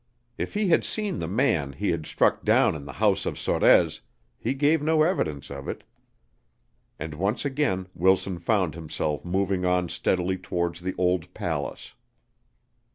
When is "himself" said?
8.73-9.23